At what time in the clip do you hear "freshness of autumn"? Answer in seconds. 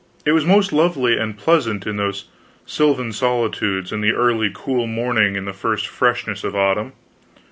5.87-6.93